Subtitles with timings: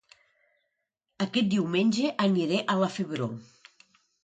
[1.25, 3.31] Aquest diumenge aniré a La Febró